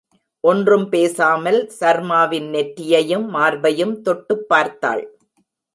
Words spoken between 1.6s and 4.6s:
சர்மாவின் நெற்றியையும், மார்பையும் தொட்டுப்